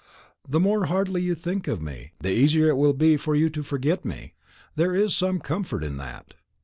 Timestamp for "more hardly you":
0.59-1.35